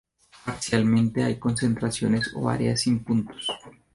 [0.43, 3.45] Parcialmente hay concentraciones o áreas sin puntos.